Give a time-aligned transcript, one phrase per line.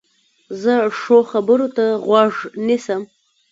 [0.61, 2.33] زه ښو خبرو ته غوږ
[2.67, 3.01] نیسم.